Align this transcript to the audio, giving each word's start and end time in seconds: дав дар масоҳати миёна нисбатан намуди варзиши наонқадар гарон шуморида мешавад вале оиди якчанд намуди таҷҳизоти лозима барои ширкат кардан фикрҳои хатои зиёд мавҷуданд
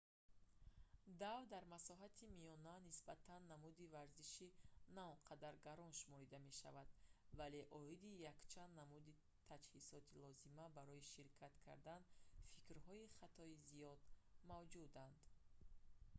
дав 1.21 1.41
дар 1.53 1.63
масоҳати 1.75 2.25
миёна 2.39 2.73
нисбатан 2.89 3.41
намуди 3.53 3.85
варзиши 3.97 4.49
наонқадар 4.97 5.53
гарон 5.67 5.91
шуморида 5.99 6.37
мешавад 6.49 6.89
вале 7.39 7.61
оиди 7.79 8.11
якчанд 8.33 8.71
намуди 8.81 9.13
таҷҳизоти 9.49 10.19
лозима 10.23 10.65
барои 10.77 11.07
ширкат 11.13 11.53
кардан 11.65 12.01
фикрҳои 12.65 13.11
хатои 13.19 13.53
зиёд 13.69 14.01
мавҷуданд 14.51 15.17